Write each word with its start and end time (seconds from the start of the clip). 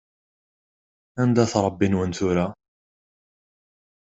Anda-t 1.21 1.53
Ṛebbi-nwen 1.65 2.11
tura? 2.17 2.47